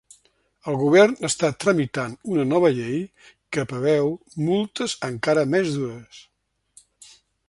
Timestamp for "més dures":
5.53-6.25